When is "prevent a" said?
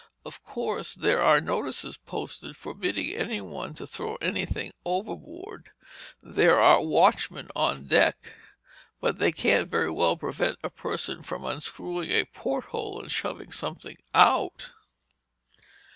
10.17-10.71